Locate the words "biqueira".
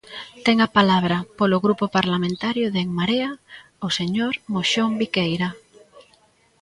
4.99-5.49